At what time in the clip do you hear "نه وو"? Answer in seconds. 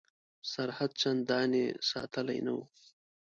2.45-2.63